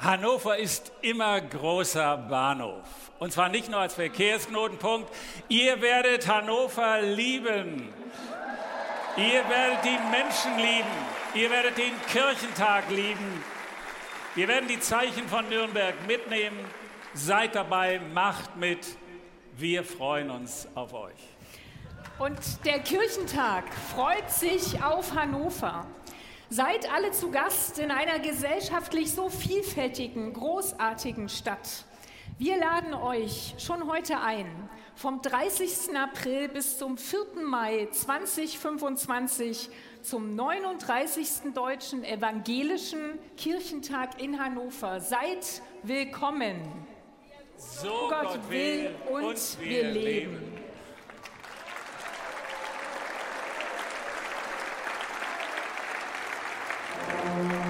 [0.00, 2.84] Hannover ist immer großer Bahnhof.
[3.18, 5.12] Und zwar nicht nur als Verkehrsknotenpunkt.
[5.48, 7.92] Ihr werdet Hannover lieben.
[9.18, 10.88] Ihr werdet die Menschen lieben.
[11.34, 13.44] Ihr werdet den Kirchentag lieben.
[14.34, 16.58] Wir werden die Zeichen von Nürnberg mitnehmen.
[17.12, 18.96] Seid dabei, macht mit.
[19.58, 21.20] Wir freuen uns auf euch.
[22.18, 25.86] Und der Kirchentag freut sich auf Hannover.
[26.52, 31.84] Seid alle zu Gast in einer gesellschaftlich so vielfältigen, großartigen Stadt.
[32.38, 35.96] Wir laden euch schon heute ein, vom 30.
[35.96, 37.44] April bis zum 4.
[37.46, 39.70] Mai 2025
[40.02, 41.54] zum 39.
[41.54, 44.98] Deutschen Evangelischen Kirchentag in Hannover.
[44.98, 46.60] Seid willkommen.
[47.56, 50.59] So Gott, will und, wir leben.
[57.24, 57.69] Leben.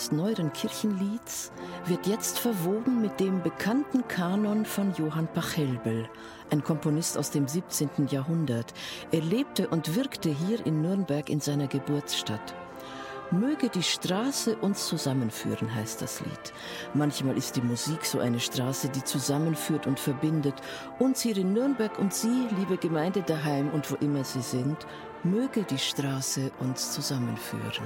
[0.00, 1.52] Eines neueren Kirchenlieds
[1.84, 6.08] wird jetzt verwoben mit dem bekannten Kanon von Johann Pachelbel,
[6.48, 8.06] ein Komponist aus dem 17.
[8.08, 8.72] Jahrhundert.
[9.12, 12.54] Er lebte und wirkte hier in Nürnberg in seiner Geburtsstadt.
[13.30, 16.54] Möge die Straße uns zusammenführen, heißt das Lied.
[16.94, 20.54] Manchmal ist die Musik so eine Straße, die zusammenführt und verbindet.
[20.98, 24.78] Uns hier in Nürnberg und Sie, liebe Gemeinde daheim und wo immer Sie sind,
[25.24, 27.84] möge die Straße uns zusammenführen.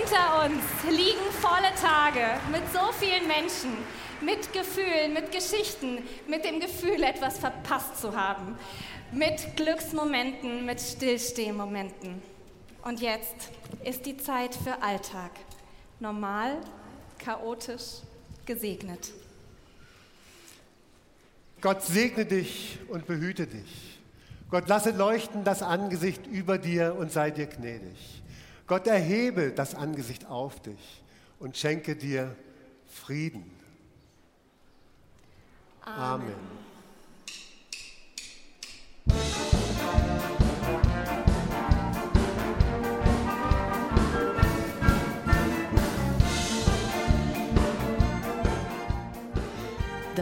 [0.00, 3.70] Hinter uns liegen volle Tage mit so vielen Menschen,
[4.22, 8.56] mit Gefühlen, mit Geschichten, mit dem Gefühl, etwas verpasst zu haben,
[9.12, 12.22] mit Glücksmomenten, mit Stillstehmomenten.
[12.82, 13.50] Und jetzt
[13.84, 15.32] ist die Zeit für Alltag.
[15.98, 16.56] Normal,
[17.18, 18.00] chaotisch,
[18.46, 19.12] gesegnet.
[21.60, 24.00] Gott segne dich und behüte dich.
[24.50, 28.19] Gott lasse leuchten das Angesicht über dir und sei dir gnädig.
[28.70, 31.02] Gott erhebe das Angesicht auf dich
[31.40, 32.36] und schenke dir
[32.86, 33.50] Frieden.
[35.82, 36.28] Amen.
[36.28, 36.69] Amen.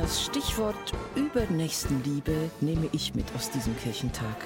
[0.09, 4.37] Das Stichwort Übernächstenliebe nehme ich mit aus diesem Kirchentag.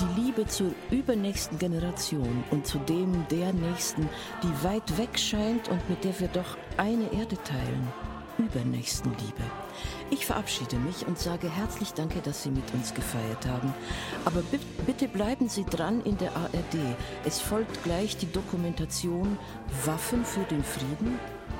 [0.00, 4.08] Die Liebe zur übernächsten Generation und zu dem der Nächsten,
[4.42, 7.88] die weit weg scheint und mit der wir doch eine Erde teilen.
[8.38, 9.42] Übernächstenliebe.
[10.08, 13.74] Ich verabschiede mich und sage herzlich Danke, dass Sie mit uns gefeiert haben.
[14.24, 14.42] Aber
[14.86, 16.96] bitte bleiben Sie dran in der ARD.
[17.26, 19.38] Es folgt gleich die Dokumentation
[19.84, 21.18] Waffen für den Frieden,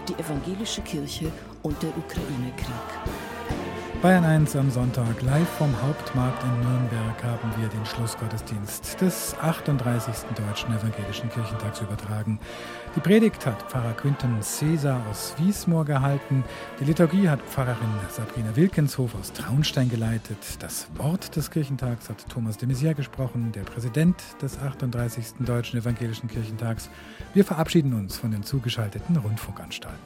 [0.09, 1.31] die evangelische Kirche
[1.63, 3.32] und der Ukraine-Krieg.
[4.03, 10.13] Bayern 1 am Sonntag live vom Hauptmarkt in Nürnberg haben wir den Schlussgottesdienst des 38.
[10.35, 12.41] Deutschen Evangelischen Kirchentags übertragen.
[12.97, 16.43] Die Predigt hat Pfarrer Quinten Caesar aus Wiesmoor gehalten.
[16.81, 20.39] Die Liturgie hat Pfarrerin Sabrina Wilkenshof aus Traunstein geleitet.
[20.59, 25.35] Das Wort des Kirchentags hat Thomas de Maizière gesprochen, der Präsident des 38.
[25.39, 26.91] Deutschen Evangelischen Kirchentags.
[27.35, 30.01] Wir verabschieden uns von den zugeschalteten Rundfunkanstalten.